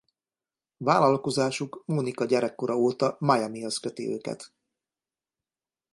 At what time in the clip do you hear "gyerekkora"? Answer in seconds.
2.25-2.75